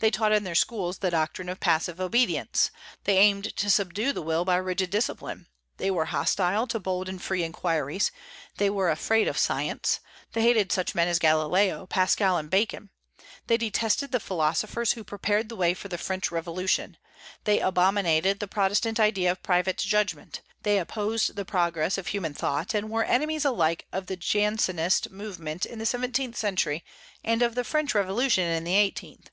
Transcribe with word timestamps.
They 0.00 0.10
taught 0.10 0.32
in 0.32 0.44
their 0.44 0.54
schools 0.54 0.98
the 0.98 1.10
doctrine 1.10 1.48
of 1.48 1.60
passive 1.60 1.98
obedience; 1.98 2.70
they 3.04 3.16
aimed 3.16 3.56
to 3.56 3.70
subdue 3.70 4.12
the 4.12 4.20
will 4.20 4.44
by 4.44 4.56
rigid 4.56 4.90
discipline; 4.90 5.46
they 5.78 5.90
were 5.90 6.04
hostile 6.04 6.66
to 6.66 6.78
bold 6.78 7.08
and 7.08 7.22
free 7.22 7.42
inquiries; 7.42 8.12
they 8.58 8.68
were 8.68 8.90
afraid 8.90 9.28
of 9.28 9.38
science; 9.38 10.00
they 10.34 10.42
hated 10.42 10.70
such 10.70 10.94
men 10.94 11.08
as 11.08 11.18
Galileo, 11.18 11.86
Pascal, 11.86 12.36
and 12.36 12.50
Bacon; 12.50 12.90
they 13.46 13.56
detested 13.56 14.12
the 14.12 14.20
philosophers 14.20 14.92
who 14.92 15.04
prepared 15.04 15.48
the 15.48 15.56
way 15.56 15.72
for 15.72 15.88
the 15.88 15.96
French 15.96 16.30
Revolution; 16.30 16.98
they 17.44 17.60
abominated 17.60 18.40
the 18.40 18.48
Protestant 18.48 19.00
idea 19.00 19.30
of 19.32 19.42
private 19.42 19.78
judgment; 19.78 20.42
they 20.64 20.76
opposed 20.76 21.34
the 21.34 21.46
progress 21.46 21.96
of 21.96 22.08
human 22.08 22.34
thought, 22.34 22.74
and 22.74 22.90
were 22.90 23.04
enemies 23.04 23.46
alike 23.46 23.86
of 23.90 24.04
the 24.08 24.16
Jansenist 24.18 25.10
movement 25.10 25.64
in 25.64 25.78
the 25.78 25.86
seventeenth 25.86 26.36
century 26.36 26.84
and 27.24 27.40
of 27.40 27.54
the 27.54 27.64
French 27.64 27.94
Revolution 27.94 28.44
in 28.46 28.64
the 28.64 28.74
eighteenth. 28.76 29.30